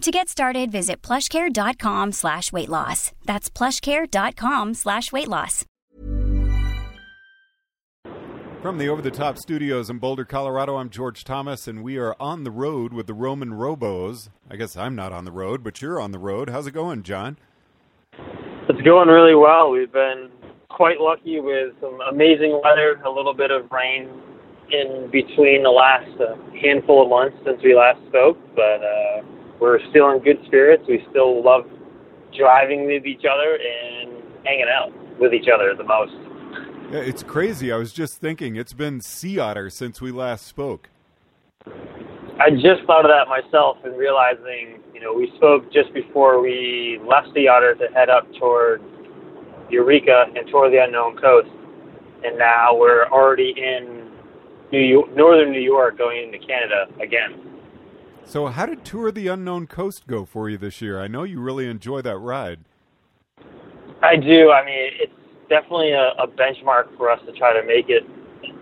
To 0.00 0.10
get 0.10 0.30
started, 0.30 0.72
visit 0.72 1.02
plushcare.com 1.02 2.12
slash 2.12 2.52
weight 2.52 2.70
loss. 2.70 3.12
That's 3.26 3.50
plushcare.com 3.50 4.72
slash 4.72 5.12
weight 5.12 5.28
loss. 5.28 5.66
From 8.62 8.78
the 8.78 8.88
Over 8.88 9.02
the 9.02 9.10
Top 9.10 9.36
Studios 9.36 9.90
in 9.90 9.98
Boulder, 9.98 10.24
Colorado, 10.24 10.76
I'm 10.76 10.88
George 10.88 11.22
Thomas, 11.22 11.68
and 11.68 11.82
we 11.82 11.98
are 11.98 12.16
on 12.18 12.44
the 12.44 12.50
road 12.50 12.94
with 12.94 13.08
the 13.08 13.14
Roman 13.14 13.50
Robos. 13.50 14.30
I 14.50 14.56
guess 14.56 14.74
I'm 14.74 14.94
not 14.94 15.12
on 15.12 15.26
the 15.26 15.32
road, 15.32 15.62
but 15.62 15.82
you're 15.82 16.00
on 16.00 16.12
the 16.12 16.18
road. 16.18 16.48
How's 16.48 16.66
it 16.66 16.72
going, 16.72 17.02
John? 17.02 17.36
It's 18.70 18.80
going 18.80 19.08
really 19.08 19.34
well. 19.34 19.70
We've 19.70 19.92
been 19.92 20.30
quite 20.70 20.98
lucky 20.98 21.40
with 21.40 21.74
some 21.78 22.00
amazing 22.10 22.58
weather, 22.64 23.02
a 23.04 23.10
little 23.10 23.34
bit 23.34 23.50
of 23.50 23.70
rain 23.70 24.08
in 24.70 25.10
between 25.12 25.62
the 25.62 25.70
last 25.70 26.10
uh, 26.18 26.36
handful 26.58 27.02
of 27.02 27.10
months 27.10 27.36
since 27.44 27.62
we 27.62 27.74
last 27.74 27.98
spoke, 28.08 28.38
but 28.56 28.82
uh, 28.82 29.22
we're 29.60 29.78
still 29.90 30.10
in 30.10 30.20
good 30.20 30.38
spirits. 30.46 30.82
We 30.88 31.04
still 31.10 31.44
love 31.44 31.66
driving 32.36 32.86
with 32.86 33.06
each 33.06 33.24
other 33.30 33.58
and 33.58 34.22
hanging 34.44 34.66
out 34.72 34.92
with 35.20 35.34
each 35.34 35.48
other 35.52 35.74
the 35.76 35.84
most. 35.84 36.14
Yeah, 36.90 37.00
it's 37.00 37.22
crazy. 37.22 37.70
I 37.70 37.76
was 37.76 37.92
just 37.92 38.20
thinking 38.20 38.56
it's 38.56 38.72
been 38.72 39.00
sea 39.00 39.38
otter 39.38 39.70
since 39.70 40.00
we 40.00 40.10
last 40.10 40.46
spoke. 40.46 40.88
I 42.40 42.50
just 42.50 42.84
thought 42.86 43.04
of 43.04 43.10
that 43.10 43.28
myself 43.28 43.76
and 43.84 43.96
realizing, 43.98 44.80
you 44.94 45.00
know, 45.00 45.12
we 45.12 45.30
spoke 45.36 45.70
just 45.72 45.92
before 45.92 46.40
we 46.40 46.98
left 47.06 47.28
Sea 47.34 47.48
Otter 47.48 47.74
to 47.74 47.86
head 47.92 48.08
up 48.08 48.26
toward 48.38 48.82
Eureka 49.68 50.24
and 50.34 50.48
toward 50.50 50.72
the 50.72 50.82
unknown 50.82 51.18
coast, 51.18 51.50
and 52.24 52.38
now 52.38 52.74
we're 52.74 53.04
already 53.08 53.52
in 53.56 54.10
New 54.72 54.80
York, 54.80 55.14
northern 55.14 55.52
New 55.52 55.60
York, 55.60 55.98
going 55.98 56.24
into 56.24 56.38
Canada 56.38 56.86
again. 57.00 57.59
So, 58.30 58.46
how 58.46 58.64
did 58.64 58.84
Tour 58.84 59.10
the 59.10 59.26
Unknown 59.26 59.66
Coast 59.66 60.06
go 60.06 60.24
for 60.24 60.48
you 60.48 60.56
this 60.56 60.80
year? 60.80 61.00
I 61.00 61.08
know 61.08 61.24
you 61.24 61.40
really 61.40 61.66
enjoy 61.66 62.00
that 62.02 62.16
ride. 62.16 62.60
I 64.04 64.14
do. 64.14 64.52
I 64.52 64.64
mean, 64.64 64.90
it's 65.02 65.12
definitely 65.48 65.90
a, 65.90 66.14
a 66.16 66.28
benchmark 66.28 66.96
for 66.96 67.10
us 67.10 67.18
to 67.26 67.32
try 67.32 67.52
to 67.60 67.66
make 67.66 67.86
it. 67.88 68.04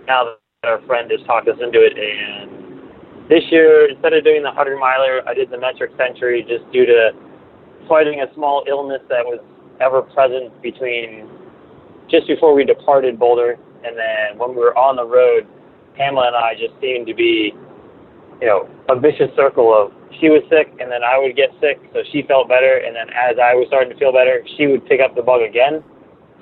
Now 0.07 0.25
that 0.25 0.69
our 0.71 0.81
friend 0.87 1.11
has 1.11 1.21
talked 1.27 1.49
us 1.49 1.59
into 1.61 1.85
it, 1.85 1.93
and 2.01 3.29
this 3.29 3.45
year 3.51 3.91
instead 3.91 4.15
of 4.15 4.25
doing 4.25 4.43
the 4.43 4.51
hundred 4.51 4.79
miler, 4.79 5.21
I 5.29 5.35
did 5.35 5.51
the 5.51 5.59
metric 5.59 5.91
century 5.99 6.47
just 6.49 6.65
due 6.73 6.87
to 6.87 7.11
fighting 7.87 8.23
a 8.23 8.35
small 8.35 8.65
illness 8.67 9.03
that 9.11 9.23
was 9.23 9.39
ever 9.83 10.01
present 10.01 10.49
between 10.63 11.29
just 12.11 12.27
before 12.27 12.55
we 12.55 12.65
departed 12.65 13.19
Boulder 13.19 13.59
and 13.85 13.99
then 13.99 14.39
when 14.39 14.53
we 14.53 14.63
were 14.63 14.75
on 14.79 14.97
the 14.97 15.05
road. 15.05 15.47
Pamela 15.95 16.29
and 16.29 16.37
I 16.37 16.55
just 16.55 16.73
seemed 16.81 17.07
to 17.09 17.15
be, 17.15 17.53
you 18.41 18.47
know, 18.47 18.69
a 18.89 18.99
vicious 18.99 19.31
circle 19.37 19.75
of 19.75 19.93
she 20.21 20.29
was 20.29 20.43
sick 20.49 20.69
and 20.81 20.91
then 20.91 21.03
I 21.03 21.19
would 21.19 21.37
get 21.37 21.51
sick, 21.61 21.79
so 21.93 22.01
she 22.13 22.23
felt 22.23 22.49
better, 22.49 22.79
and 22.79 22.95
then 22.95 23.09
as 23.11 23.37
I 23.43 23.55
was 23.55 23.67
starting 23.69 23.93
to 23.93 23.99
feel 23.99 24.13
better, 24.13 24.43
she 24.57 24.67
would 24.67 24.87
pick 24.87 25.01
up 25.01 25.15
the 25.15 25.23
bug 25.23 25.43
again. 25.43 25.83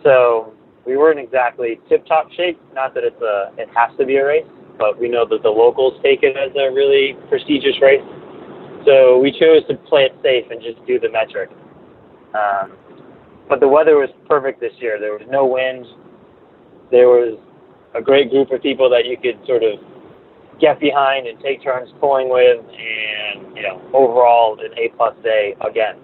So 0.02 0.54
we 0.86 0.96
weren't 0.96 1.18
exactly 1.18 1.80
tip-top 1.88 2.30
shape. 2.32 2.60
Not 2.72 2.94
that 2.94 3.04
it's 3.04 3.20
a 3.20 3.52
it 3.58 3.68
has 3.74 3.96
to 3.98 4.06
be 4.06 4.16
a 4.16 4.24
race, 4.24 4.46
but 4.78 4.98
we 5.00 5.08
know 5.08 5.26
that 5.26 5.42
the 5.42 5.50
locals 5.50 5.94
take 6.02 6.22
it 6.22 6.36
as 6.36 6.54
a 6.54 6.72
really 6.72 7.16
prestigious 7.28 7.80
race. 7.82 8.04
So 8.86 9.18
we 9.18 9.32
chose 9.32 9.66
to 9.68 9.74
play 9.88 10.04
it 10.04 10.14
safe 10.22 10.46
and 10.50 10.62
just 10.62 10.78
do 10.86 11.00
the 11.00 11.10
metric. 11.10 11.50
Um, 12.34 12.72
but 13.48 13.60
the 13.60 13.68
weather 13.68 13.96
was 13.96 14.10
perfect 14.28 14.60
this 14.60 14.72
year. 14.78 15.00
There 15.00 15.12
was 15.12 15.26
no 15.28 15.46
wind. 15.46 15.86
There 16.90 17.08
was 17.08 17.38
a 17.94 18.02
great 18.02 18.30
group 18.30 18.52
of 18.52 18.62
people 18.62 18.88
that 18.90 19.06
you 19.06 19.16
could 19.16 19.44
sort 19.46 19.64
of 19.64 19.80
get 20.60 20.80
behind 20.80 21.26
and 21.26 21.38
take 21.40 21.62
turns 21.62 21.90
pulling 22.00 22.28
with, 22.28 22.58
and 22.60 23.56
you 23.56 23.62
know, 23.62 23.80
overall 23.92 24.58
an 24.60 24.72
A 24.78 24.88
plus 24.96 25.16
day 25.22 25.54
again. 25.66 25.96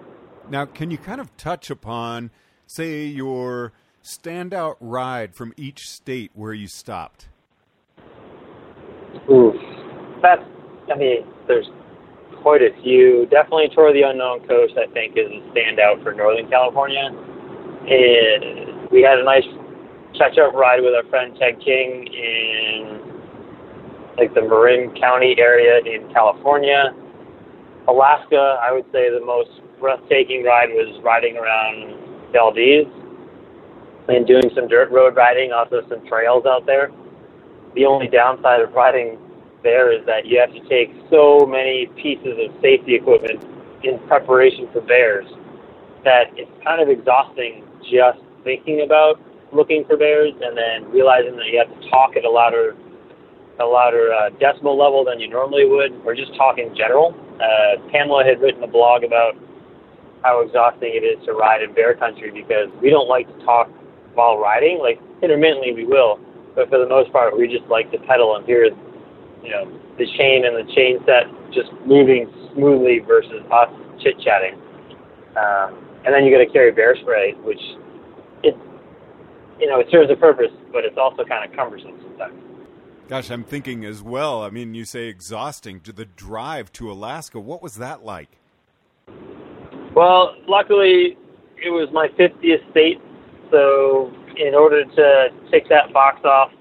Now, 0.51 0.65
can 0.67 0.91
you 0.91 0.99
kind 0.99 1.21
of 1.21 1.35
touch 1.37 1.71
upon, 1.71 2.31
say, 2.67 3.05
your 3.05 3.73
standout 4.03 4.77
ride 4.81 5.35
from 5.35 5.53
each 5.57 5.89
state 5.89 6.31
where 6.35 6.53
you 6.53 6.67
stopped? 6.67 7.29
Oof, 9.31 9.55
that's. 10.21 10.43
I 10.93 10.97
mean, 10.97 11.25
there's 11.47 11.69
quite 12.43 12.61
a 12.61 12.71
few. 12.83 13.27
Definitely, 13.31 13.71
Tour 13.75 13.93
the 13.93 14.03
Unknown 14.03 14.47
Coast, 14.49 14.75
I 14.77 14.93
think, 14.93 15.17
is 15.17 15.31
a 15.31 15.41
standout 15.55 16.03
for 16.03 16.13
Northern 16.13 16.51
California. 16.51 17.07
And 17.07 18.91
we 18.91 19.03
had 19.03 19.19
a 19.19 19.25
nice 19.25 19.47
catch-up 20.19 20.53
ride 20.55 20.83
with 20.83 20.95
our 20.95 21.09
friend 21.09 21.37
Ted 21.39 21.59
King 21.65 22.07
in 22.07 23.12
like 24.19 24.35
the 24.35 24.43
Marin 24.43 24.95
County 24.95 25.35
area 25.39 25.81
in 25.85 26.13
California. 26.13 26.95
Alaska, 27.89 28.61
I 28.63 28.73
would 28.73 28.85
say 28.93 29.11
the 29.11 29.25
most 29.25 29.51
breathtaking 29.81 30.45
ride 30.45 30.71
was 30.71 31.01
riding 31.03 31.37
around 31.37 32.33
Valdez 32.33 32.87
and 34.09 34.27
doing 34.27 34.51
some 34.55 34.69
dirt 34.69 34.91
road 34.91 35.17
riding, 35.17 35.53
also 35.53 35.83
some 35.89 36.07
trails 36.07 36.45
out 36.47 36.67
there. 36.67 36.91
The 37.75 37.85
only 37.85 38.07
downside 38.07 38.61
of 38.61 38.73
riding 38.73 39.19
there 39.63 39.93
is 39.93 40.05
that 40.07 40.27
you 40.27 40.39
have 40.39 40.53
to 40.53 40.61
take 40.69 40.95
so 41.11 41.47
many 41.47 41.87
pieces 41.97 42.39
of 42.39 42.55
safety 42.61 42.95
equipment 42.95 43.43
in 43.83 43.99
preparation 44.07 44.69
for 44.73 44.81
bears 44.83 45.27
that 46.05 46.31
it's 46.37 46.51
kind 46.65 46.83
of 46.83 46.89
exhausting 46.89 47.65
just 47.91 48.19
thinking 48.45 48.83
about 48.83 49.21
looking 49.53 49.85
for 49.85 49.97
bears 49.97 50.33
and 50.43 50.57
then 50.57 50.91
realizing 50.91 51.37
that 51.37 51.47
you 51.47 51.59
have 51.59 51.69
to 51.69 51.91
talk 51.91 52.17
at 52.17 52.25
a 52.25 52.31
louder 52.31 52.75
a 53.63 53.67
louder 53.67 54.13
uh, 54.13 54.31
decibel 54.43 54.77
level 54.77 55.05
than 55.07 55.21
you 55.21 55.31
normally 55.31 55.65
would, 55.65 55.93
or 56.05 56.15
just 56.15 56.35
talk 56.35 56.59
in 56.59 56.75
general. 56.75 57.15
Uh, 57.39 57.79
Pamela 57.91 58.25
had 58.25 58.41
written 58.41 58.63
a 58.63 58.67
blog 58.67 59.05
about 59.05 59.35
how 60.23 60.41
exhausting 60.41 60.91
it 60.95 61.07
is 61.07 61.19
to 61.27 61.33
ride 61.33 61.63
in 61.63 61.75
bear 61.75 61.95
country 61.95 62.31
because 62.31 62.69
we 62.81 62.91
don't 62.91 63.09
like 63.09 63.27
to 63.27 63.45
talk 63.45 63.71
while 64.15 64.39
riding. 64.39 64.79
Like 64.79 65.01
intermittently 65.23 65.73
we 65.73 65.85
will, 65.85 66.19
but 66.55 66.69
for 66.69 66.79
the 66.79 66.89
most 66.89 67.13
part 67.13 67.37
we 67.37 67.47
just 67.47 67.67
like 67.71 67.91
to 67.93 67.99
pedal 68.07 68.37
and 68.37 68.47
hear, 68.47 68.67
you 69.43 69.51
know, 69.51 69.67
the 69.99 70.07
chain 70.19 70.45
and 70.47 70.55
the 70.57 70.67
chain 70.75 70.99
set 71.07 71.27
just 71.53 71.71
moving 71.87 72.31
smoothly 72.55 73.01
versus 73.01 73.43
us 73.51 73.71
chit 74.01 74.19
chatting. 74.21 74.59
Um, 75.37 75.79
and 76.05 76.15
then 76.15 76.25
you 76.25 76.33
got 76.35 76.45
to 76.45 76.51
carry 76.51 76.73
bear 76.73 76.97
spray, 77.01 77.33
which 77.43 77.61
it, 78.43 78.57
you 79.59 79.67
know, 79.67 79.79
it 79.79 79.87
serves 79.91 80.11
a 80.11 80.17
purpose, 80.17 80.51
but 80.73 80.85
it's 80.85 80.99
also 80.99 81.25
kind 81.25 81.49
of 81.49 81.57
cumbersome. 81.57 81.99
Gosh, 83.13 83.31
I'm 83.31 83.45
thinking 83.45 83.85
as 83.85 84.03
well. 84.03 84.43
I 84.43 84.49
mean, 84.49 84.73
you 84.73 84.87
say 84.87 85.09
exhausting. 85.09 85.81
To 85.81 85.93
the 85.93 86.07
drive 86.07 86.73
to 86.73 86.91
Alaska, 86.91 87.39
what 87.39 87.63
was 87.63 87.75
that 87.75 88.03
like? 88.03 88.39
Well, 89.95 90.35
luckily, 90.49 91.19
it 91.63 91.69
was 91.69 91.91
my 91.93 92.09
50th 92.19 92.71
state, 92.71 93.03
so 93.51 94.11
in 94.39 94.55
order 94.55 94.87
to 94.87 95.29
tick 95.51 95.69
that 95.69 95.93
box 95.93 96.25
off, 96.25 96.53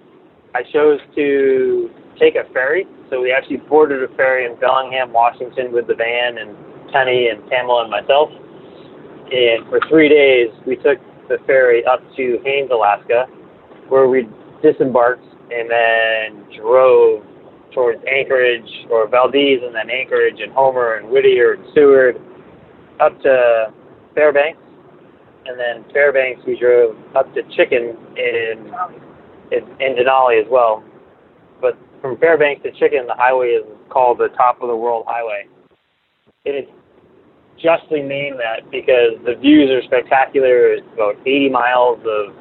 I 0.54 0.64
chose 0.64 1.00
to 1.16 1.90
take 2.20 2.36
a 2.36 2.44
ferry. 2.52 2.86
So 3.10 3.22
we 3.22 3.32
actually 3.32 3.64
boarded 3.70 4.04
a 4.04 4.14
ferry 4.18 4.46
in 4.46 4.60
Bellingham, 4.60 5.14
Washington, 5.14 5.72
with 5.72 5.88
the 5.88 5.96
van 5.96 6.38
and 6.38 6.54
Penny 6.92 7.30
and 7.30 7.50
Pamela 7.50 7.84
and 7.84 7.92
myself. 7.92 8.30
And 9.32 9.66
for 9.70 9.80
three 9.88 10.10
days, 10.10 10.50
we 10.68 10.76
took 10.76 11.00
the 11.30 11.38
ferry 11.48 11.86
up 11.86 12.02
to 12.18 12.42
Haines, 12.44 12.72
Alaska, 12.72 13.28
where 13.88 14.10
we 14.10 14.28
disembarked 14.62 15.31
and 15.52 15.70
then 15.70 16.60
drove 16.60 17.24
towards 17.74 18.02
Anchorage 18.08 18.70
or 18.90 19.08
Valdez 19.08 19.60
and 19.64 19.74
then 19.74 19.90
Anchorage 19.90 20.40
and 20.40 20.52
Homer 20.52 20.96
and 20.96 21.10
Whittier 21.10 21.54
and 21.54 21.66
Seward 21.74 22.20
up 23.00 23.20
to 23.22 23.74
Fairbanks 24.16 24.62
and 25.46 25.60
then 25.60 25.86
Fairbanks 25.92 26.42
we 26.46 26.58
drove 26.58 26.96
up 27.16 27.34
to 27.34 27.42
Chicken 27.56 27.96
in 28.18 28.72
in, 29.52 29.64
in 29.82 29.96
Denali 29.96 30.42
as 30.42 30.48
well. 30.50 30.84
But 31.60 31.78
from 32.02 32.18
Fairbanks 32.18 32.64
to 32.64 32.72
Chicken, 32.72 33.06
the 33.06 33.16
highway 33.16 33.50
is 33.50 33.66
called 33.90 34.18
the 34.18 34.30
Top 34.30 34.62
of 34.62 34.70
the 34.70 34.76
World 34.76 35.06
Highway. 35.08 35.46
It 36.46 36.52
is 36.52 36.66
justly 37.62 38.02
named 38.02 38.40
that 38.40 38.70
because 38.72 39.20
the 39.26 39.36
views 39.36 39.70
are 39.70 39.84
spectacular. 39.84 40.74
It's 40.74 40.88
about 40.94 41.16
80 41.22 41.50
miles 41.50 42.00
of 42.06 42.34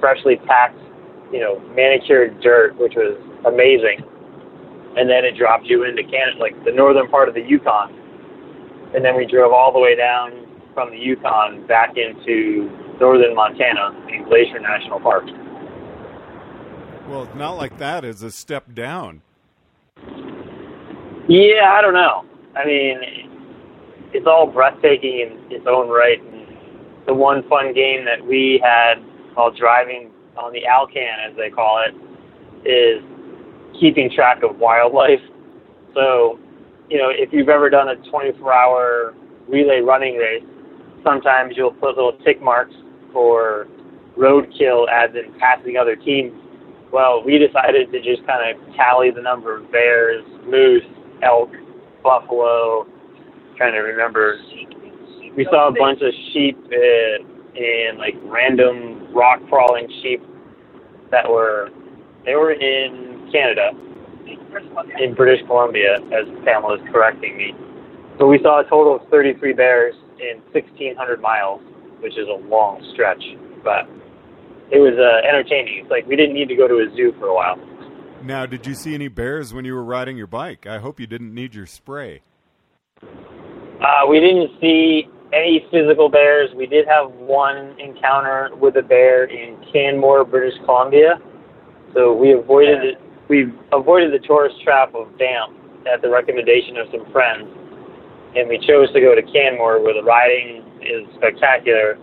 freshly 0.00 0.36
packed, 0.46 0.78
you 1.32 1.40
know, 1.40 1.58
manicured 1.74 2.40
dirt, 2.40 2.76
which 2.78 2.94
was 2.96 3.16
amazing. 3.44 4.04
And 4.96 5.10
then 5.10 5.24
it 5.24 5.36
dropped 5.36 5.66
you 5.66 5.84
into 5.84 6.02
Canada, 6.02 6.38
like 6.38 6.54
the 6.64 6.72
northern 6.72 7.08
part 7.08 7.28
of 7.28 7.34
the 7.34 7.42
Yukon. 7.42 7.92
And 8.94 9.04
then 9.04 9.16
we 9.16 9.26
drove 9.26 9.52
all 9.52 9.72
the 9.72 9.80
way 9.80 9.96
down 9.96 10.46
from 10.72 10.90
the 10.90 10.98
Yukon 10.98 11.66
back 11.66 11.96
into 11.96 12.70
northern 13.00 13.34
Montana 13.34 13.90
in 14.08 14.24
Glacier 14.24 14.60
National 14.60 15.00
Park. 15.00 15.24
Well, 17.08 17.28
not 17.34 17.56
like 17.56 17.78
that 17.78 18.04
is 18.04 18.22
a 18.22 18.30
step 18.30 18.72
down. 18.72 19.22
Yeah, 21.28 21.72
I 21.72 21.80
don't 21.82 21.94
know. 21.94 22.24
I 22.56 22.64
mean, 22.64 23.00
it's 24.12 24.26
all 24.26 24.46
breathtaking 24.46 25.20
in 25.20 25.52
its 25.52 25.66
own 25.68 25.88
right. 25.88 26.22
And 26.22 26.56
the 27.06 27.14
one 27.14 27.46
fun 27.48 27.74
game 27.74 28.04
that 28.04 28.24
we 28.24 28.60
had 28.62 28.94
while 29.34 29.50
driving 29.50 30.10
on 30.36 30.52
the 30.52 30.66
Alcan, 30.66 31.30
as 31.30 31.36
they 31.36 31.50
call 31.50 31.82
it, 31.86 31.94
is 32.68 33.02
keeping 33.80 34.10
track 34.14 34.42
of 34.42 34.58
wildlife. 34.58 35.20
So, 35.94 36.38
you 36.88 36.98
know, 36.98 37.10
if 37.10 37.32
you've 37.32 37.48
ever 37.48 37.70
done 37.70 37.88
a 37.88 37.96
24-hour 38.10 39.14
relay 39.48 39.80
running 39.80 40.16
race, 40.16 40.44
sometimes 41.04 41.54
you'll 41.56 41.72
put 41.72 41.96
little 41.96 42.16
tick 42.24 42.42
marks 42.42 42.74
for 43.12 43.66
roadkill 44.16 44.86
as 44.90 45.10
in 45.14 45.38
passing 45.38 45.76
other 45.76 45.96
teams. 45.96 46.32
Well, 46.92 47.22
we 47.24 47.38
decided 47.38 47.90
to 47.92 47.98
just 47.98 48.26
kind 48.26 48.54
of 48.54 48.74
tally 48.76 49.10
the 49.10 49.22
number 49.22 49.56
of 49.56 49.70
bears, 49.72 50.24
moose, 50.46 50.84
elk, 51.22 51.50
buffalo. 52.02 52.86
Trying 53.56 53.72
to 53.72 53.80
remember. 53.80 54.38
We 55.36 55.44
saw 55.50 55.68
a 55.68 55.72
bunch 55.72 56.00
of 56.02 56.12
sheep 56.32 56.56
uh, 56.66 57.33
and 57.56 57.98
like 57.98 58.14
random 58.24 59.12
rock 59.14 59.40
crawling 59.48 59.88
sheep 60.02 60.22
that 61.10 61.28
were 61.28 61.70
they 62.24 62.34
were 62.34 62.52
in 62.52 63.28
Canada, 63.30 63.70
in 64.98 65.14
British 65.14 65.44
Columbia, 65.46 65.96
as 66.12 66.26
Pamela 66.44 66.76
is 66.76 66.80
correcting 66.90 67.36
me. 67.36 67.54
So 68.18 68.26
we 68.26 68.38
saw 68.42 68.60
a 68.60 68.64
total 68.64 68.96
of 68.96 69.08
33 69.10 69.52
bears 69.52 69.94
in 70.20 70.40
1,600 70.52 71.20
miles, 71.20 71.60
which 72.00 72.16
is 72.16 72.28
a 72.28 72.48
long 72.48 72.80
stretch, 72.94 73.22
but 73.62 73.84
it 74.70 74.78
was 74.78 74.94
uh, 74.96 75.26
entertaining. 75.28 75.80
It's 75.82 75.90
like 75.90 76.06
we 76.06 76.16
didn't 76.16 76.34
need 76.34 76.48
to 76.48 76.56
go 76.56 76.66
to 76.66 76.74
a 76.74 76.86
zoo 76.96 77.12
for 77.18 77.26
a 77.26 77.34
while. 77.34 77.56
Now, 78.22 78.46
did 78.46 78.66
you 78.66 78.74
see 78.74 78.94
any 78.94 79.08
bears 79.08 79.52
when 79.52 79.66
you 79.66 79.74
were 79.74 79.84
riding 79.84 80.16
your 80.16 80.26
bike? 80.26 80.66
I 80.66 80.78
hope 80.78 80.98
you 80.98 81.06
didn't 81.06 81.34
need 81.34 81.54
your 81.54 81.66
spray. 81.66 82.22
Uh, 83.02 84.06
we 84.08 84.18
didn't 84.18 84.50
see 84.62 85.08
any 85.34 85.66
physical 85.70 86.08
bears. 86.08 86.50
We 86.56 86.66
did 86.66 86.86
have 86.86 87.10
one 87.12 87.74
encounter 87.80 88.50
with 88.56 88.76
a 88.76 88.82
bear 88.82 89.24
in 89.24 89.58
Canmore, 89.72 90.24
British 90.24 90.58
Columbia. 90.64 91.18
So 91.92 92.14
we 92.14 92.32
avoided 92.32 92.84
it. 92.84 93.00
We 93.28 93.52
avoided 93.72 94.12
the 94.12 94.24
tourist 94.26 94.56
trap 94.62 94.94
of 94.94 95.16
Banff 95.18 95.50
at 95.92 96.02
the 96.02 96.10
recommendation 96.10 96.76
of 96.76 96.86
some 96.92 97.10
friends, 97.10 97.48
and 98.36 98.48
we 98.48 98.58
chose 98.58 98.92
to 98.92 99.00
go 99.00 99.14
to 99.14 99.22
Canmore, 99.22 99.82
where 99.82 99.94
the 99.94 100.02
riding 100.02 100.62
is 100.80 101.08
spectacular. 101.16 101.98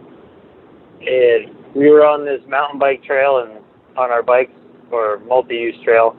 And 1.02 1.56
we 1.76 1.90
were 1.90 2.06
on 2.06 2.26
this 2.26 2.42
mountain 2.48 2.80
bike 2.80 3.04
trail 3.04 3.46
and 3.46 3.64
on 3.98 4.12
our 4.12 4.24
bikes 4.24 4.52
or 4.92 5.20
multi-use 5.20 5.76
trail, 5.84 6.16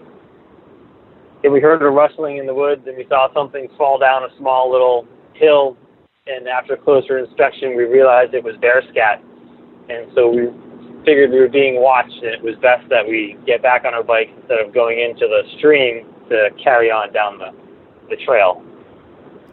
and 1.44 1.52
we 1.52 1.60
heard 1.60 1.82
a 1.82 1.90
rustling 1.90 2.36
in 2.38 2.46
the 2.46 2.54
woods, 2.54 2.82
and 2.86 2.96
we 2.96 3.06
saw 3.08 3.32
something 3.34 3.68
fall 3.76 3.98
down 3.98 4.22
a 4.22 4.28
small 4.38 4.70
little 4.70 5.06
hill. 5.34 5.76
And 6.26 6.46
after 6.46 6.76
closer 6.76 7.18
inspection, 7.18 7.76
we 7.76 7.84
realized 7.84 8.32
it 8.32 8.44
was 8.44 8.54
bear 8.60 8.82
scat, 8.90 9.20
and 9.88 10.06
so 10.14 10.30
we 10.30 10.46
figured 11.04 11.30
we 11.32 11.40
were 11.40 11.48
being 11.48 11.82
watched, 11.82 12.14
and 12.14 12.32
it 12.32 12.42
was 12.42 12.54
best 12.62 12.88
that 12.90 13.04
we 13.04 13.36
get 13.44 13.60
back 13.60 13.84
on 13.84 13.92
our 13.92 14.04
bike 14.04 14.28
instead 14.36 14.60
of 14.60 14.72
going 14.72 15.00
into 15.00 15.26
the 15.26 15.42
stream 15.58 16.06
to 16.28 16.50
carry 16.62 16.92
on 16.92 17.12
down 17.12 17.38
the 17.38 17.50
the 18.08 18.16
trail. 18.24 18.62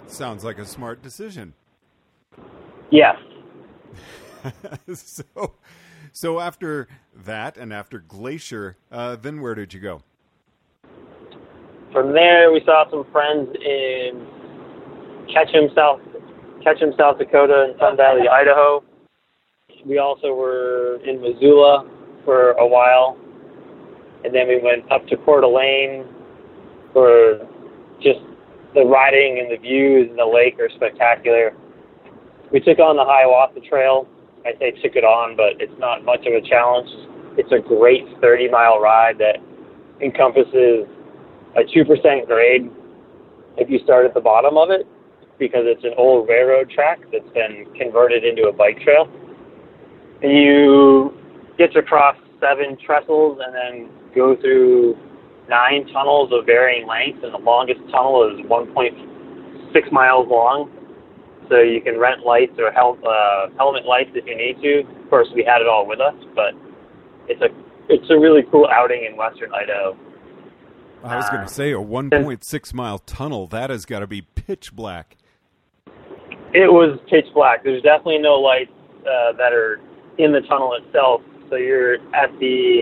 Sounds 0.06 0.44
like 0.44 0.60
a 0.60 0.66
smart 0.66 1.02
decision. 1.02 1.54
Yes. 2.92 3.16
so, 4.94 5.54
so 6.12 6.40
after 6.40 6.88
that 7.16 7.58
and 7.58 7.74
after 7.74 8.00
Glacier, 8.00 8.78
uh, 8.92 9.16
then 9.16 9.42
where 9.42 9.56
did 9.56 9.74
you 9.74 9.80
go? 9.80 10.02
From 11.92 12.14
there, 12.14 12.52
we 12.52 12.62
saw 12.66 12.90
some 12.90 13.06
friends 13.12 13.50
in 13.56 14.28
Ketchum, 15.34 15.70
South 15.76 16.02
Ketchum, 16.64 16.92
South 16.98 17.18
Dakota, 17.18 17.68
and 17.70 17.80
Sun 17.80 17.98
Valley, 17.98 18.28
Idaho. 18.28 18.84
We 19.86 19.98
also 19.98 20.34
were 20.34 21.00
in 21.06 21.22
Missoula 21.22 21.90
for 22.26 22.52
a 22.54 22.68
while, 22.68 23.18
and 24.24 24.36
then 24.36 24.48
we 24.48 24.60
went 24.62 24.92
up 24.92 25.06
to 25.08 25.18
Coeur 25.18 25.42
d'Alene 25.42 26.06
for 26.92 27.48
just 28.02 28.20
the 28.74 28.84
riding 28.84 29.40
and 29.40 29.52
the 29.52 29.62
views 29.62 30.10
and 30.10 30.20
the 30.20 30.26
lake 30.26 30.60
are 30.60 30.70
spectacular. 30.76 31.56
We 32.52 32.60
took 32.60 32.80
on 32.80 32.98
the 32.98 33.06
Hiawatha 33.06 33.62
Trail. 33.62 34.08
I 34.46 34.52
say 34.60 34.72
took 34.82 34.96
it 34.96 35.04
on, 35.04 35.36
but 35.36 35.62
it's 35.62 35.78
not 35.80 36.04
much 36.04 36.26
of 36.26 36.34
a 36.34 36.42
challenge. 36.42 36.90
It's 37.38 37.52
a 37.52 37.60
great 37.60 38.06
30 38.22 38.50
mile 38.50 38.80
ride 38.80 39.18
that 39.20 39.38
encompasses 40.02 40.88
a 41.56 41.64
2% 41.64 42.28
grade 42.28 42.70
if 43.58 43.70
you 43.70 43.80
start 43.84 44.06
at 44.06 44.14
the 44.14 44.22
bottom 44.22 44.58
of 44.58 44.70
it 44.70 44.88
because 45.40 45.64
it's 45.64 45.84
an 45.84 45.94
old 45.98 46.28
railroad 46.28 46.70
track 46.70 47.00
that's 47.12 47.30
been 47.34 47.66
converted 47.80 48.24
into 48.24 48.44
a 48.48 48.54
bike 48.54 48.80
trail. 48.82 49.08
And 50.22 50.32
you 50.36 51.14
get 51.58 51.72
to 51.74 51.82
cross 51.82 52.18
seven 52.40 52.78
trestles 52.86 53.40
and 53.44 53.56
then 53.56 53.90
go 54.14 54.36
through 54.36 54.98
nine 55.50 55.88
tunnels 55.88 56.30
of 56.32 56.46
varying 56.46 56.88
lengths, 56.88 57.24
and 57.24 57.34
the 57.34 57.40
longest 57.40 57.80
tunnel 57.92 58.30
is 58.30 58.46
1.6 58.46 59.92
miles 59.92 60.28
long. 60.30 60.70
So 61.50 61.62
you 61.62 61.82
can 61.82 61.98
rent 61.98 62.26
lights 62.26 62.54
or 62.60 62.72
hel- 62.72 63.00
uh, 63.02 63.50
helmet 63.58 63.86
lights 63.86 64.12
if 64.14 64.26
you 64.28 64.38
need 64.38 64.62
to. 64.62 64.88
Of 65.02 65.10
course, 65.10 65.28
we 65.34 65.44
had 65.44 65.62
it 65.62 65.68
all 65.68 65.88
with 65.88 66.00
us, 66.00 66.14
but 66.36 66.54
it's 67.28 67.42
a 67.42 67.50
it's 67.92 68.08
a 68.12 68.20
really 68.20 68.44
cool 68.52 68.68
outing 68.72 69.08
in 69.10 69.18
western 69.18 69.52
Idaho. 69.52 69.98
I 71.04 71.16
was 71.16 71.30
going 71.30 71.48
to 71.48 71.52
say 71.52 71.72
a 71.72 71.78
1.6 71.78 72.74
mile 72.74 73.00
tunnel. 73.00 73.48
That 73.48 73.72
has 73.72 73.86
got 73.86 74.00
to 74.00 74.08
be 74.08 74.22
pitch 74.22 74.76
black. 74.76 75.16
It 76.54 76.72
was 76.72 77.00
pitch 77.10 77.28
black. 77.34 77.64
There's 77.64 77.84
definitely 77.84 78.20
no 78.20 78.36
lights 78.36 78.72
uh, 79.02 79.34
that 79.34 79.54
are 79.54 79.80
in 80.18 80.32
the 80.32 80.42
tunnel 80.42 80.74
itself, 80.74 81.22
so 81.50 81.56
you're 81.56 81.96
at 82.16 82.38
the 82.40 82.82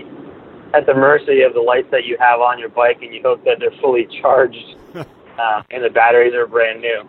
at 0.74 0.86
the 0.86 0.94
mercy 0.94 1.42
of 1.42 1.54
the 1.54 1.60
lights 1.60 1.88
that 1.90 2.04
you 2.04 2.16
have 2.18 2.40
on 2.40 2.58
your 2.58 2.68
bike, 2.68 2.98
and 3.02 3.14
you 3.14 3.22
hope 3.22 3.42
that 3.44 3.58
they're 3.58 3.78
fully 3.80 4.06
charged 4.20 4.76
uh, 4.94 5.62
and 5.70 5.82
the 5.84 5.90
batteries 5.90 6.34
are 6.34 6.46
brand 6.46 6.80
new. 6.80 7.02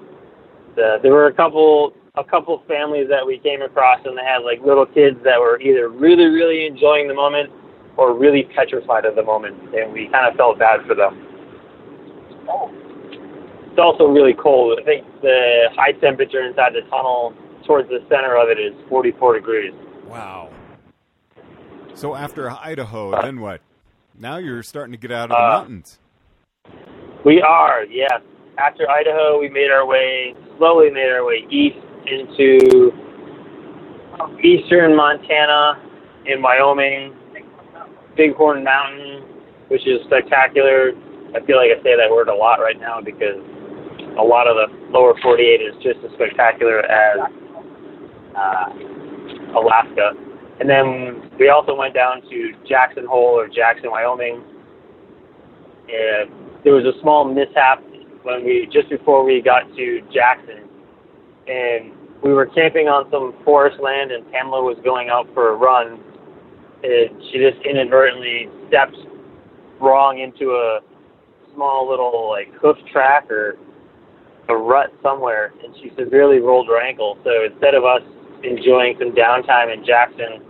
The, 0.76 1.00
there 1.02 1.12
were 1.12 1.28
a 1.28 1.34
couple 1.34 1.94
a 2.16 2.24
couple 2.24 2.64
families 2.68 3.08
that 3.10 3.26
we 3.26 3.38
came 3.40 3.62
across, 3.62 4.00
and 4.06 4.18
they 4.18 4.24
had 4.24 4.40
like 4.40 4.62
little 4.62 4.86
kids 4.86 5.18
that 5.24 5.40
were 5.40 5.60
either 5.62 5.90
really 5.90 6.26
really 6.26 6.66
enjoying 6.66 7.08
the 7.08 7.14
moment 7.14 7.52
or 7.98 8.14
really 8.18 8.44
petrified 8.56 9.06
of 9.06 9.16
the 9.16 9.24
moment, 9.24 9.58
and 9.76 9.92
we 9.92 10.08
kind 10.08 10.28
of 10.28 10.36
felt 10.36 10.60
bad 10.60 10.86
for 10.86 10.96
them. 10.96 11.26
It's 13.80 13.86
also 13.86 14.12
really 14.12 14.34
cold. 14.34 14.78
I 14.78 14.84
think 14.84 15.08
the 15.22 15.70
high 15.74 15.94
temperature 15.94 16.42
inside 16.46 16.74
the 16.74 16.82
tunnel 16.90 17.34
towards 17.66 17.88
the 17.88 18.00
center 18.10 18.36
of 18.36 18.50
it 18.50 18.60
is 18.60 18.74
44 18.90 19.36
degrees. 19.36 19.72
Wow. 20.06 20.50
So 21.94 22.14
after 22.14 22.52
Idaho, 22.52 23.22
then 23.22 23.40
what? 23.40 23.62
Now 24.20 24.36
you're 24.36 24.64
starting 24.64 24.92
to 24.92 24.98
get 24.98 25.14
out 25.14 25.32
of 25.32 25.38
the 25.38 25.38
Uh, 25.38 25.60
mountains. 25.60 25.98
We 27.24 27.42
are, 27.42 27.86
yes. 27.86 28.20
After 28.58 28.90
Idaho, 28.90 29.40
we 29.40 29.48
made 29.48 29.72
our 29.72 29.86
way, 29.86 30.36
slowly 30.58 30.90
made 30.90 31.10
our 31.10 31.24
way 31.24 31.48
east 31.50 31.78
into 32.06 32.92
eastern 34.44 34.94
Montana 34.94 35.82
and 36.28 36.44
Wyoming, 36.44 37.16
Bighorn 38.18 38.62
Mountain, 38.62 39.24
which 39.70 39.88
is 39.88 40.02
spectacular. 40.04 40.92
I 41.34 41.40
feel 41.46 41.56
like 41.56 41.72
I 41.72 41.82
say 41.82 41.96
that 41.96 42.12
word 42.12 42.28
a 42.28 42.36
lot 42.36 42.60
right 42.60 42.78
now 42.78 43.00
because 43.00 43.40
a 44.20 44.24
lot 44.24 44.48
of 44.48 44.56
the 44.56 44.68
lower 44.92 45.16
48 45.22 45.62
is 45.62 45.76
just 45.82 46.00
as 46.04 46.12
spectacular 46.14 46.80
as 46.86 47.20
uh, 48.36 48.70
Alaska. 49.56 50.12
And 50.60 50.70
then 50.70 51.32
we 51.40 51.50
also 51.50 51.74
went 51.74 51.94
down 51.94 52.22
to 52.30 52.54
Jackson 52.68 53.06
Hole 53.06 53.40
or 53.40 53.48
Jackson, 53.48 53.92
Wyoming. 53.92 54.44
And 55.88 56.30
there 56.64 56.74
was 56.74 56.86
a 56.86 57.00
small 57.02 57.24
mishap 57.24 57.82
when 58.24 58.44
we 58.44 58.68
just 58.72 58.90
before 58.90 59.24
we 59.24 59.42
got 59.42 59.64
to 59.76 60.02
Jackson, 60.14 60.68
and 61.48 61.92
we 62.22 62.34
were 62.34 62.46
camping 62.46 62.88
on 62.88 63.10
some 63.10 63.34
forest 63.46 63.80
land, 63.82 64.12
and 64.12 64.30
Pamela 64.32 64.62
was 64.62 64.78
going 64.84 65.10
out 65.10 65.28
for 65.34 65.50
a 65.50 65.56
run. 65.56 66.00
And 66.84 67.24
she 67.32 67.40
just 67.40 67.66
inadvertently 67.66 68.50
stepped 68.68 68.98
wrong 69.80 70.20
into 70.20 70.52
a 70.52 70.80
small 71.54 71.90
little 71.90 72.30
like 72.30 72.54
hoof 72.62 72.78
track 72.92 73.32
or 73.32 73.58
a 74.50 74.56
rut 74.56 74.92
somewhere, 75.02 75.54
and 75.64 75.74
she 75.78 75.92
severely 75.98 76.40
rolled 76.40 76.68
her 76.68 76.82
ankle. 76.82 77.18
So 77.24 77.46
instead 77.46 77.76
of 77.76 77.86
us 77.86 78.02
enjoying 78.44 78.96
some 79.00 79.12
downtime 79.12 79.74
in 79.74 79.86
Jackson, 79.86 80.42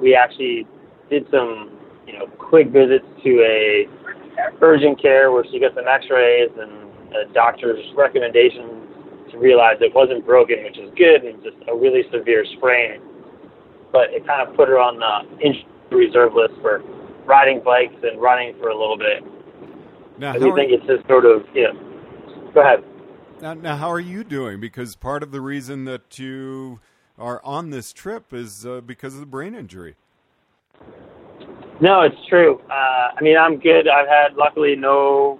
we 0.00 0.14
actually 0.14 0.66
did 1.10 1.26
some, 1.30 1.78
you 2.06 2.18
know, 2.18 2.26
quick 2.38 2.68
visits 2.68 3.04
to 3.22 3.30
a 3.42 3.86
urgent 4.60 5.00
care 5.00 5.30
where 5.30 5.44
she 5.50 5.60
got 5.60 5.74
some 5.74 5.86
X-rays 5.86 6.50
and 6.58 6.72
a 7.14 7.32
doctor's 7.32 7.84
recommendations 7.94 8.84
to 9.30 9.38
realize 9.38 9.76
it 9.80 9.94
wasn't 9.94 10.24
broken, 10.24 10.62
which 10.64 10.78
is 10.78 10.90
good, 10.96 11.24
and 11.24 11.42
just 11.42 11.56
a 11.68 11.74
really 11.74 12.02
severe 12.12 12.44
sprain. 12.56 13.00
But 13.92 14.10
it 14.10 14.26
kind 14.26 14.46
of 14.46 14.56
put 14.56 14.68
her 14.68 14.78
on 14.78 14.98
the 14.98 15.44
injury 15.44 15.66
reserve 15.90 16.34
list 16.34 16.54
for 16.60 16.82
riding 17.24 17.60
bikes 17.64 17.94
and 18.02 18.20
running 18.20 18.54
for 18.58 18.68
a 18.68 18.78
little 18.78 18.98
bit. 18.98 19.22
Now, 20.18 20.32
I 20.32 20.38
do 20.38 20.54
think 20.54 20.72
it's 20.72 20.86
just 20.86 21.06
sort 21.08 21.24
of, 21.24 21.44
you 21.54 21.64
know, 21.64 21.85
go 22.56 22.62
ahead. 22.62 22.82
now, 23.42 23.54
now, 23.54 23.76
how 23.76 23.90
are 23.90 24.00
you 24.00 24.24
doing? 24.24 24.58
Because 24.58 24.96
part 24.96 25.22
of 25.22 25.30
the 25.30 25.42
reason 25.42 25.84
that 25.84 26.18
you 26.18 26.80
are 27.18 27.40
on 27.44 27.70
this 27.70 27.92
trip 27.92 28.32
is 28.32 28.64
uh, 28.64 28.80
because 28.80 29.14
of 29.14 29.20
the 29.20 29.26
brain 29.26 29.54
injury. 29.54 29.94
No, 31.80 32.00
it's 32.00 32.16
true. 32.28 32.60
Uh, 32.70 33.12
I 33.14 33.18
mean, 33.20 33.36
I'm 33.36 33.58
good. 33.58 33.86
I've 33.86 34.08
had 34.08 34.36
luckily 34.36 34.74
no, 34.74 35.38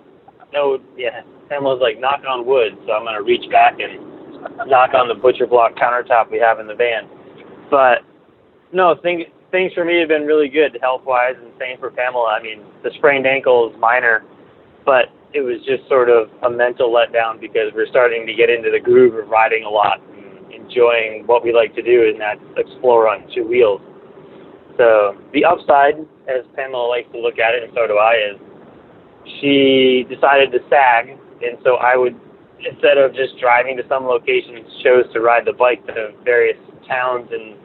no, 0.53 0.79
yeah. 0.97 1.23
Pamela's 1.49 1.81
like 1.81 1.99
knocking 1.99 2.27
on 2.27 2.45
wood, 2.45 2.77
so 2.87 2.93
I'm 2.93 3.05
gonna 3.05 3.23
reach 3.23 3.51
back 3.51 3.79
and 3.81 4.69
knock 4.69 4.93
on 4.93 5.09
the 5.09 5.15
butcher 5.15 5.47
block 5.47 5.75
countertop 5.77 6.31
we 6.31 6.39
have 6.39 6.61
in 6.61 6.67
the 6.67 6.75
van. 6.75 7.09
But 7.71 8.05
no, 8.73 8.95
things 9.03 9.25
things 9.51 9.73
for 9.73 9.85
me 9.85 10.01
have 10.01 10.09
been 10.09 10.27
really 10.27 10.49
good 10.49 10.77
health 10.83 11.03
wise, 11.07 11.37
and 11.41 11.51
same 11.59 11.79
for 11.79 11.91
Pamela. 11.91 12.37
I 12.39 12.43
mean, 12.43 12.63
the 12.83 12.91
sprained 12.99 13.27
ankle 13.27 13.71
is 13.73 13.81
minor, 13.81 14.25
it 15.35 15.41
was 15.41 15.59
just 15.67 15.89
sort 15.89 16.09
of 16.09 16.31
a 16.43 16.51
mental 16.51 16.93
letdown 16.93 17.41
because 17.41 17.73
we're 17.75 17.89
starting 17.89 18.27
to 18.27 18.35
get 18.35 18.51
into 18.51 18.71
the 18.71 18.81
groove 18.81 19.15
of 19.15 19.29
riding 19.29 19.65
a 19.65 19.69
lot 19.69 20.01
and 20.01 20.53
enjoying 20.53 21.27
what 21.27 21.45
we 21.45 21.53
like 21.53 21.75
to 21.75 21.83
do, 21.83 22.09
and 22.09 22.21
that's 22.21 22.41
explore 22.57 23.09
on 23.09 23.27
two 23.35 23.47
wheels. 23.47 23.81
So 24.79 25.17
the 25.33 25.45
upside, 25.45 25.99
as 26.29 26.45
Pamela 26.55 26.87
likes 26.89 27.11
to 27.13 27.19
look 27.19 27.39
at 27.39 27.55
it, 27.55 27.65
and 27.65 27.73
so 27.75 27.87
do 27.87 27.97
I, 27.97 28.15
is 28.33 28.41
she 29.41 30.07
decided 30.09 30.53
to 30.53 30.61
sag, 30.69 31.11
and 31.11 31.59
so 31.65 31.77
I 31.77 31.97
would, 31.97 32.15
instead 32.61 32.99
of 32.99 33.15
just 33.15 33.39
driving 33.41 33.77
to 33.79 33.83
some 33.89 34.05
locations, 34.05 34.67
chose 34.83 35.05
to 35.13 35.21
ride 35.21 35.45
the 35.45 35.53
bike 35.53 35.85
to 35.87 36.13
various 36.25 36.59
towns 36.87 37.29
and 37.33 37.57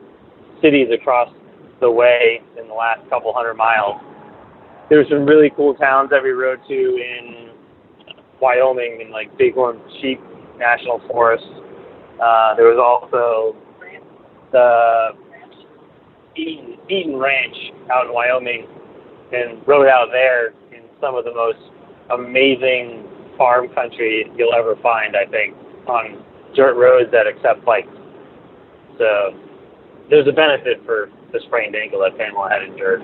cities 0.62 0.88
across 0.91 1.30
the 1.80 1.91
way 1.91 2.41
in 2.60 2.68
the 2.68 2.74
last 2.74 3.08
couple 3.10 3.34
hundred 3.34 3.56
miles. 3.56 4.01
There's 4.89 5.08
some 5.10 5.25
really 5.25 5.51
cool 5.56 5.74
towns 5.75 6.10
that 6.10 6.22
we 6.24 6.32
rode 6.32 6.60
to 6.68 6.74
in 6.74 7.50
Wyoming, 8.41 9.00
in 9.01 9.12
like 9.12 9.36
Bighorn 9.38 9.79
Sheep 10.01 10.19
National 10.57 11.00
Forest. 11.07 11.45
Uh, 12.21 12.55
there 12.55 12.67
was 12.67 12.79
also 12.81 13.55
the 14.51 15.10
Eden, 16.36 16.77
Eden 16.89 17.17
Ranch 17.17 17.55
out 17.91 18.07
in 18.07 18.13
Wyoming 18.13 18.67
and 19.31 19.65
rode 19.67 19.88
out 19.88 20.10
there 20.12 20.50
in 20.71 20.83
some 21.00 21.15
of 21.15 21.24
the 21.24 21.33
most 21.33 21.60
amazing 22.12 23.07
farm 23.38 23.69
country 23.69 24.29
you'll 24.36 24.53
ever 24.53 24.75
find, 24.83 25.15
I 25.15 25.25
think, 25.29 25.55
on 25.88 26.24
dirt 26.55 26.75
roads 26.75 27.12
that 27.12 27.27
accept 27.27 27.63
bikes. 27.65 27.88
So 28.98 29.39
there's 30.10 30.27
a 30.27 30.31
benefit 30.31 30.83
for 30.86 31.10
the 31.31 31.39
sprained 31.48 31.75
ankle 31.75 32.01
that 32.01 32.17
Pamela 32.17 32.50
had 32.51 32.63
endured. 32.63 33.01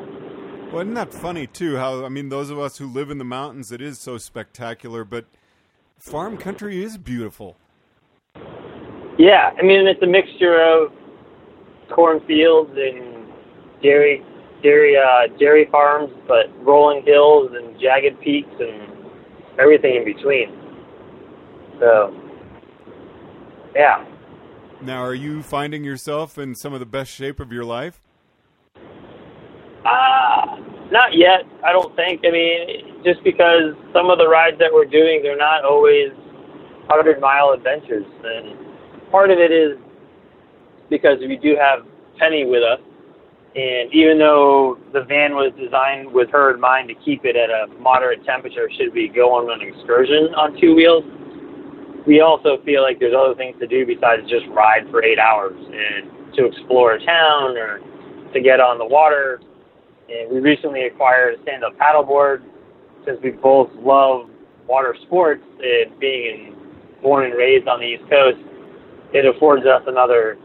Well, 0.72 0.82
isn't 0.82 0.96
that 0.96 1.14
funny 1.14 1.48
too? 1.48 1.78
How 1.78 2.04
I 2.04 2.10
mean, 2.10 2.28
those 2.28 2.50
of 2.50 2.60
us 2.60 2.78
who 2.78 2.88
live 2.88 3.10
in 3.10 3.18
the 3.18 3.24
mountains, 3.24 3.72
it 3.72 3.82
is 3.82 4.00
so 4.00 4.18
spectacular, 4.18 5.06
but 5.06 5.26
farm 5.98 6.38
country 6.38 6.84
is 6.84 6.98
beautiful. 6.98 7.56
Yeah, 9.18 9.52
I 9.58 9.62
mean 9.64 9.88
it's 9.88 10.02
a 10.04 10.08
mixture 10.08 10.62
of 10.62 10.92
cornfields 11.90 12.72
and 12.76 13.28
dairy, 13.82 14.22
dairy, 14.62 14.98
uh, 14.98 15.28
dairy 15.40 15.70
farms, 15.72 16.12
but 16.28 16.48
rolling 16.66 17.04
hills 17.06 17.52
and 17.54 17.80
jagged 17.80 18.20
peaks 18.20 18.52
and 18.60 18.92
everything 19.58 19.96
in 19.96 20.06
between. 20.06 20.52
So, 21.80 22.14
yeah. 23.74 24.06
Now, 24.82 25.02
are 25.02 25.14
you 25.14 25.42
finding 25.44 25.84
yourself 25.84 26.38
in 26.38 26.56
some 26.56 26.74
of 26.74 26.80
the 26.80 26.86
best 26.86 27.12
shape 27.12 27.40
of 27.40 27.52
your 27.52 27.64
life? 27.64 28.02
Uh, 29.88 30.60
not 30.92 31.16
yet, 31.16 31.44
I 31.66 31.72
don't 31.72 31.96
think. 31.96 32.22
I 32.28 32.32
mean, 32.32 33.04
just 33.04 33.24
because 33.24 33.74
some 33.94 34.10
of 34.10 34.18
the 34.18 34.28
rides 34.28 34.60
that 34.60 34.72
we're 34.72 34.86
doing, 34.86 35.22
they're 35.24 35.38
not 35.38 35.64
always 35.64 36.12
100 36.88 37.20
mile 37.20 37.52
adventures. 37.52 38.06
And 38.24 39.12
part 39.12 39.32
of 39.32 39.40
it 39.40 39.52
is 39.52 39.78
because 40.90 41.20
we 41.20 41.38
do 41.38 41.56
have 41.56 41.86
Penny 42.20 42.46
with 42.46 42.64
us. 42.64 42.80
And 43.56 43.92
even 43.94 44.20
though 44.20 44.78
the 44.94 45.04
van 45.04 45.34
was 45.34 45.52
designed 45.58 46.12
with 46.12 46.30
her 46.32 46.54
in 46.54 46.60
mind 46.60 46.90
to 46.90 46.96
keep 47.04 47.26
it 47.26 47.36
at 47.36 47.50
a 47.50 47.68
moderate 47.80 48.24
temperature 48.24 48.70
should 48.78 48.94
we 48.94 49.08
go 49.08 49.34
on 49.34 49.50
an 49.50 49.66
excursion 49.68 50.36
on 50.36 50.60
two 50.62 50.76
wheels, 50.76 51.04
we 52.06 52.22
also 52.22 52.62
feel 52.64 52.84
like 52.84 53.00
there's 53.00 53.16
other 53.18 53.36
things 53.36 53.58
to 53.60 53.68
do 53.68 53.86
besides 53.86 54.30
just 54.30 54.46
ride 54.54 54.88
for 54.92 55.04
eight 55.04 55.18
hours 55.18 55.58
and 55.58 56.34
to 56.36 56.46
explore 56.46 56.94
a 56.94 57.06
town 57.06 57.58
or 57.58 57.80
to 58.34 58.40
get 58.42 58.60
on 58.60 58.78
the 58.78 58.86
water. 58.86 59.42
And 60.10 60.32
we 60.32 60.40
recently 60.40 60.84
acquired 60.84 61.40
a 61.40 61.42
stand-up 61.44 61.78
paddleboard 61.78 62.44
since 63.06 63.20
we 63.24 63.32
both 63.32 63.70
love 63.76 64.30
water 64.68 64.96
sports 65.06 65.44
and 65.62 65.98
being 66.00 66.56
born 67.02 67.26
and 67.26 67.34
raised 67.34 67.68
on 67.68 67.80
the 67.80 67.86
East 67.86 68.04
Coast, 68.10 68.38
it 69.14 69.26
affords 69.26 69.66
us 69.66 69.82
another 69.88 70.38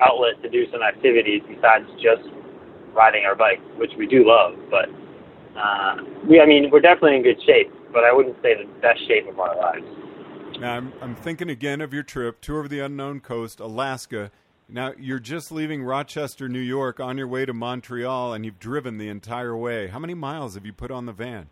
outlet 0.00 0.40
to 0.42 0.48
do 0.48 0.70
some 0.70 0.82
activities 0.82 1.42
besides 1.48 1.86
just 2.02 2.22
riding 2.94 3.24
our 3.24 3.34
bike, 3.34 3.60
which 3.76 3.92
we 3.96 4.06
do 4.06 4.26
love. 4.26 4.54
But 4.70 4.88
uh, 5.56 5.96
we, 6.28 6.40
I 6.40 6.46
mean, 6.46 6.70
we're 6.70 6.80
definitely 6.80 7.16
in 7.16 7.22
good 7.22 7.40
shape, 7.44 7.72
but 7.92 8.04
I 8.04 8.12
wouldn't 8.12 8.36
say 8.42 8.54
the 8.54 8.68
best 8.80 9.00
shape 9.06 9.28
of 9.28 9.38
our 9.38 9.56
lives. 9.56 9.86
Now, 10.58 10.76
I'm, 10.76 10.92
I'm 11.00 11.14
thinking 11.14 11.48
again 11.48 11.80
of 11.80 11.94
your 11.94 12.02
trip, 12.02 12.40
tour 12.40 12.60
of 12.60 12.68
the 12.68 12.80
unknown 12.80 13.20
coast, 13.20 13.60
Alaska. 13.60 14.30
Now, 14.72 14.92
you're 14.96 15.18
just 15.18 15.50
leaving 15.50 15.82
Rochester, 15.82 16.48
New 16.48 16.60
York, 16.60 17.00
on 17.00 17.18
your 17.18 17.26
way 17.26 17.44
to 17.44 17.52
Montreal, 17.52 18.32
and 18.32 18.44
you've 18.44 18.60
driven 18.60 18.98
the 18.98 19.08
entire 19.08 19.56
way. 19.56 19.88
How 19.88 19.98
many 19.98 20.14
miles 20.14 20.54
have 20.54 20.64
you 20.64 20.72
put 20.72 20.92
on 20.92 21.06
the 21.06 21.12
van? 21.12 21.48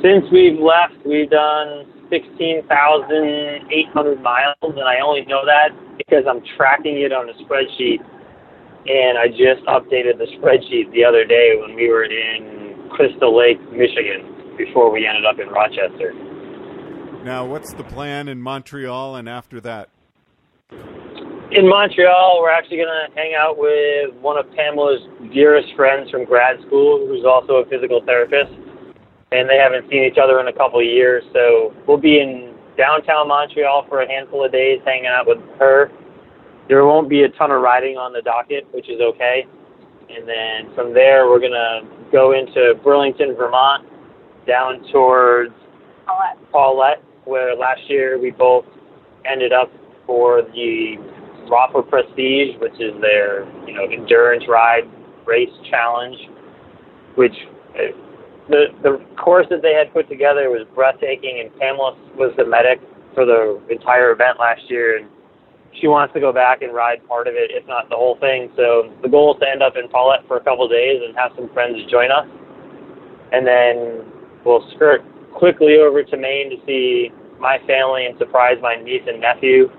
Since 0.00 0.26
we've 0.30 0.60
left, 0.60 0.94
we've 1.04 1.28
done 1.28 1.86
16,800 2.08 4.22
miles, 4.22 4.54
and 4.62 4.78
I 4.80 5.00
only 5.00 5.24
know 5.26 5.44
that 5.44 5.70
because 5.98 6.24
I'm 6.30 6.40
tracking 6.56 7.02
it 7.02 7.12
on 7.12 7.28
a 7.28 7.32
spreadsheet. 7.42 7.98
And 8.86 9.18
I 9.18 9.26
just 9.28 9.66
updated 9.66 10.18
the 10.18 10.26
spreadsheet 10.38 10.92
the 10.92 11.04
other 11.04 11.24
day 11.24 11.56
when 11.60 11.74
we 11.74 11.88
were 11.88 12.04
in 12.04 12.88
Crystal 12.90 13.36
Lake, 13.36 13.60
Michigan, 13.72 14.54
before 14.56 14.92
we 14.92 15.04
ended 15.04 15.26
up 15.26 15.40
in 15.40 15.48
Rochester. 15.48 16.14
Now, 17.24 17.44
what's 17.44 17.74
the 17.74 17.84
plan 17.84 18.28
in 18.28 18.40
Montreal 18.40 19.16
and 19.16 19.28
after 19.28 19.60
that? 19.62 19.88
In 21.52 21.68
Montreal, 21.68 22.38
we're 22.40 22.50
actually 22.50 22.76
going 22.76 22.94
to 22.94 23.10
hang 23.18 23.34
out 23.34 23.58
with 23.58 24.14
one 24.22 24.38
of 24.38 24.46
Pamela's 24.54 25.02
dearest 25.34 25.74
friends 25.74 26.08
from 26.08 26.24
grad 26.24 26.60
school, 26.64 27.04
who's 27.08 27.24
also 27.24 27.54
a 27.54 27.66
physical 27.66 28.00
therapist. 28.06 28.52
And 29.32 29.50
they 29.50 29.58
haven't 29.58 29.90
seen 29.90 30.04
each 30.04 30.16
other 30.16 30.38
in 30.38 30.46
a 30.46 30.52
couple 30.52 30.78
of 30.78 30.86
years, 30.86 31.24
so 31.32 31.74
we'll 31.88 31.98
be 31.98 32.20
in 32.20 32.54
downtown 32.78 33.26
Montreal 33.26 33.84
for 33.88 34.02
a 34.02 34.08
handful 34.08 34.44
of 34.44 34.52
days 34.52 34.78
hanging 34.84 35.06
out 35.06 35.26
with 35.26 35.38
her. 35.58 35.90
There 36.68 36.84
won't 36.86 37.08
be 37.08 37.24
a 37.24 37.28
ton 37.30 37.50
of 37.50 37.62
riding 37.62 37.96
on 37.96 38.12
the 38.12 38.22
docket, 38.22 38.68
which 38.72 38.88
is 38.88 39.00
okay. 39.00 39.44
And 40.08 40.28
then 40.28 40.72
from 40.76 40.94
there, 40.94 41.26
we're 41.26 41.40
going 41.40 41.50
to 41.50 41.80
go 42.12 42.30
into 42.30 42.74
Burlington, 42.84 43.34
Vermont, 43.34 43.88
down 44.46 44.86
towards 44.92 45.52
Pawlet. 46.06 46.38
Pawlet, 46.52 46.96
where 47.24 47.56
last 47.56 47.82
year 47.88 48.20
we 48.20 48.30
both 48.30 48.66
ended 49.24 49.52
up 49.52 49.68
for 50.06 50.42
the 50.42 50.96
Rapha 51.48 51.88
Prestige, 51.88 52.56
which 52.60 52.74
is 52.80 52.92
their 53.00 53.44
you 53.66 53.74
know 53.74 53.84
endurance 53.84 54.44
ride 54.48 54.84
race 55.26 55.52
challenge, 55.70 56.16
which 57.16 57.34
uh, 57.74 57.94
the 58.48 58.66
the 58.82 59.00
course 59.16 59.46
that 59.50 59.62
they 59.62 59.74
had 59.74 59.92
put 59.92 60.08
together 60.08 60.50
was 60.50 60.66
breathtaking, 60.74 61.40
and 61.40 61.50
Pamela 61.58 61.96
was 62.16 62.32
the 62.36 62.44
medic 62.44 62.80
for 63.14 63.24
the 63.24 63.60
entire 63.70 64.12
event 64.12 64.38
last 64.38 64.62
year, 64.68 64.98
and 64.98 65.08
she 65.80 65.86
wants 65.86 66.12
to 66.14 66.20
go 66.20 66.32
back 66.32 66.62
and 66.62 66.74
ride 66.74 67.06
part 67.06 67.26
of 67.26 67.34
it, 67.34 67.50
if 67.52 67.66
not 67.66 67.88
the 67.88 67.96
whole 67.96 68.18
thing. 68.18 68.50
So 68.56 68.92
the 69.02 69.08
goal 69.08 69.34
is 69.34 69.40
to 69.40 69.48
end 69.48 69.62
up 69.62 69.74
in 69.76 69.88
Pawlet 69.88 70.26
for 70.26 70.36
a 70.36 70.44
couple 70.44 70.64
of 70.64 70.70
days 70.70 71.00
and 71.04 71.16
have 71.16 71.32
some 71.36 71.48
friends 71.52 71.78
join 71.90 72.10
us, 72.10 72.26
and 73.32 73.46
then 73.46 74.04
we'll 74.44 74.66
skirt 74.74 75.02
quickly 75.32 75.78
over 75.78 76.02
to 76.02 76.16
Maine 76.16 76.50
to 76.50 76.56
see 76.66 77.10
my 77.38 77.58
family 77.66 78.06
and 78.06 78.18
surprise 78.18 78.56
my 78.60 78.76
niece 78.76 79.02
and 79.06 79.20
nephew. 79.20 79.70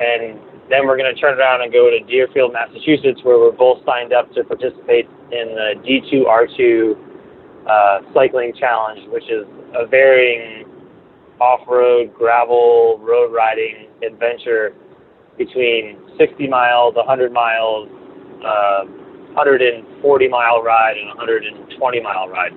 and 0.00 0.40
then 0.70 0.86
we're 0.86 0.96
going 0.96 1.12
to 1.12 1.20
turn 1.20 1.38
around 1.38 1.62
and 1.62 1.72
go 1.72 1.90
to 1.90 2.00
Deerfield, 2.00 2.52
Massachusetts, 2.52 3.20
where 3.22 3.38
we're 3.38 3.52
both 3.52 3.84
signed 3.84 4.12
up 4.12 4.32
to 4.32 4.44
participate 4.44 5.06
in 5.30 5.54
the 5.54 5.74
D2R2 5.84 6.96
uh, 7.68 8.00
cycling 8.14 8.52
challenge, 8.58 9.00
which 9.10 9.24
is 9.24 9.44
a 9.74 9.86
varying 9.86 10.64
off-road 11.40 12.14
gravel 12.14 12.98
road 13.02 13.32
riding 13.34 13.88
adventure 14.06 14.74
between 15.36 15.98
60 16.16 16.48
miles, 16.48 16.94
100 16.94 17.32
miles, 17.32 17.88
uh, 18.44 18.84
140 19.34 20.28
mile 20.28 20.62
ride, 20.62 20.96
and 20.96 21.08
120 21.08 22.00
mile 22.00 22.28
ride. 22.28 22.52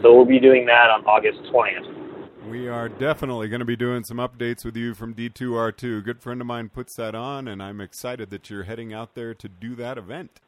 So 0.00 0.14
we'll 0.14 0.24
be 0.24 0.40
doing 0.40 0.64
that 0.66 0.90
on 0.90 1.04
August 1.04 1.40
20th. 1.52 2.01
We 2.48 2.66
are 2.66 2.88
definitely 2.88 3.48
going 3.48 3.60
to 3.60 3.66
be 3.66 3.76
doing 3.76 4.02
some 4.02 4.16
updates 4.16 4.64
with 4.64 4.76
you 4.76 4.94
from 4.94 5.14
D2R2. 5.14 5.98
A 5.98 6.02
good 6.02 6.20
friend 6.20 6.40
of 6.40 6.46
mine 6.46 6.70
puts 6.70 6.96
that 6.96 7.14
on, 7.14 7.46
and 7.46 7.62
I'm 7.62 7.80
excited 7.80 8.30
that 8.30 8.50
you're 8.50 8.64
heading 8.64 8.92
out 8.92 9.14
there 9.14 9.32
to 9.32 9.48
do 9.48 9.76
that 9.76 9.96
event. 9.96 10.40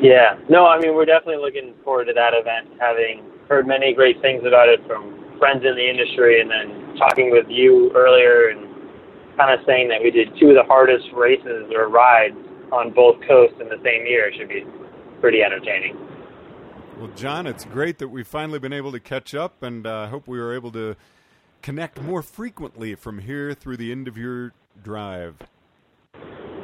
Yeah, 0.00 0.38
no, 0.48 0.66
I 0.66 0.78
mean, 0.78 0.94
we're 0.94 1.04
definitely 1.04 1.42
looking 1.42 1.74
forward 1.82 2.04
to 2.06 2.12
that 2.12 2.32
event, 2.32 2.78
having 2.78 3.24
heard 3.48 3.66
many 3.66 3.92
great 3.92 4.22
things 4.22 4.44
about 4.46 4.68
it 4.68 4.80
from 4.86 5.36
friends 5.38 5.64
in 5.64 5.74
the 5.74 5.88
industry, 5.88 6.40
and 6.40 6.48
then 6.48 6.96
talking 6.96 7.32
with 7.32 7.46
you 7.48 7.90
earlier 7.94 8.50
and 8.50 8.70
kind 9.36 9.58
of 9.58 9.66
saying 9.66 9.88
that 9.88 10.00
we 10.00 10.12
did 10.12 10.28
two 10.38 10.50
of 10.50 10.54
the 10.54 10.62
hardest 10.62 11.06
races 11.12 11.72
or 11.74 11.88
rides 11.88 12.36
on 12.70 12.92
both 12.94 13.16
coasts 13.26 13.56
in 13.60 13.68
the 13.68 13.82
same 13.82 14.06
year 14.06 14.30
should 14.38 14.48
be 14.48 14.64
pretty 15.20 15.42
entertaining. 15.42 15.98
Well, 16.98 17.10
John, 17.16 17.46
it's 17.46 17.64
great 17.64 17.98
that 17.98 18.08
we've 18.08 18.26
finally 18.26 18.58
been 18.58 18.72
able 18.72 18.92
to 18.92 19.00
catch 19.00 19.34
up, 19.34 19.62
and 19.62 19.86
I 19.86 20.04
uh, 20.04 20.08
hope 20.08 20.28
we 20.28 20.38
were 20.38 20.54
able 20.54 20.70
to 20.72 20.94
connect 21.60 22.00
more 22.00 22.22
frequently 22.22 22.94
from 22.94 23.18
here 23.18 23.52
through 23.52 23.78
the 23.78 23.90
end 23.90 24.06
of 24.06 24.16
your 24.16 24.52
drive. 24.82 25.36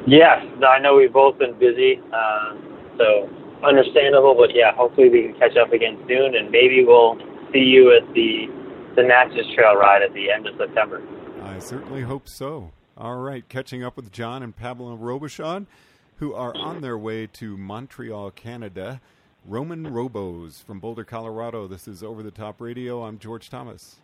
Yes, 0.07 0.45
I 0.65 0.79
know 0.79 0.95
we've 0.95 1.11
both 1.11 1.37
been 1.37 1.57
busy, 1.59 1.99
uh, 2.13 2.55
so 2.97 3.29
understandable. 3.63 4.33
But 4.35 4.55
yeah, 4.55 4.73
hopefully 4.73 5.09
we 5.09 5.23
can 5.23 5.33
catch 5.37 5.57
up 5.57 5.73
again 5.73 5.97
soon, 6.07 6.35
and 6.35 6.49
maybe 6.49 6.83
we'll 6.85 7.17
see 7.51 7.59
you 7.59 7.95
at 7.95 8.07
the 8.13 8.47
the 8.95 9.03
Natchez 9.03 9.45
Trail 9.55 9.75
ride 9.75 10.01
at 10.01 10.13
the 10.13 10.31
end 10.31 10.47
of 10.47 10.55
September. 10.57 11.01
I 11.41 11.59
certainly 11.59 12.01
hope 12.01 12.27
so. 12.27 12.71
All 12.97 13.17
right, 13.17 13.47
catching 13.47 13.83
up 13.83 13.95
with 13.95 14.11
John 14.11 14.43
and 14.43 14.55
Pamela 14.55 14.97
Robichaud, 14.97 15.65
who 16.17 16.33
are 16.33 16.55
on 16.55 16.81
their 16.81 16.97
way 16.97 17.27
to 17.27 17.57
Montreal, 17.57 18.31
Canada. 18.31 19.01
Roman 19.45 19.87
Robos 19.87 20.63
from 20.63 20.79
Boulder, 20.79 21.03
Colorado. 21.03 21.67
This 21.67 21.87
is 21.87 22.03
Over 22.03 22.21
the 22.21 22.29
Top 22.29 22.61
Radio. 22.61 23.03
I'm 23.03 23.17
George 23.17 23.49
Thomas. 23.49 23.95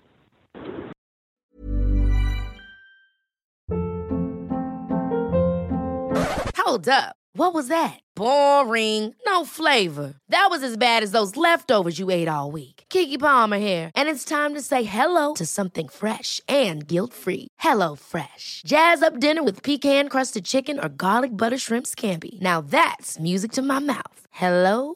Hold 6.57 6.89
up. 6.89 7.15
What 7.33 7.53
was 7.53 7.67
that? 7.67 7.99
Boring. 8.15 9.13
No 9.27 9.45
flavor. 9.45 10.15
That 10.29 10.47
was 10.49 10.63
as 10.63 10.75
bad 10.75 11.03
as 11.03 11.11
those 11.11 11.37
leftovers 11.37 11.99
you 11.99 12.09
ate 12.09 12.27
all 12.27 12.49
week. 12.49 12.85
Keke 12.89 13.19
Palmer 13.19 13.59
here, 13.59 13.91
and 13.95 14.09
it's 14.09 14.25
time 14.25 14.55
to 14.55 14.61
say 14.61 14.81
hello 14.81 15.35
to 15.35 15.45
something 15.45 15.87
fresh 15.87 16.41
and 16.47 16.87
guilt-free. 16.87 17.49
Hello 17.59 17.95
Fresh. 17.95 18.63
Jazz 18.65 19.03
up 19.03 19.19
dinner 19.19 19.43
with 19.43 19.61
pecan-crusted 19.61 20.45
chicken 20.45 20.79
or 20.83 20.89
garlic 20.89 21.37
butter 21.37 21.57
shrimp 21.57 21.85
scampi. 21.85 22.41
Now 22.41 22.59
that's 22.59 23.19
music 23.19 23.51
to 23.51 23.61
my 23.61 23.79
mouth. 23.79 24.25
Hello 24.31 24.95